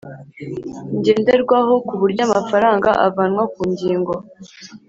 [0.97, 4.13] ngenderwaho ku buryo amafaranga avanwa ku ngingo